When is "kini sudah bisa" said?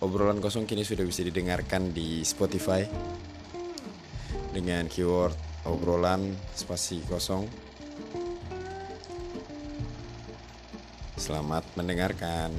0.64-1.20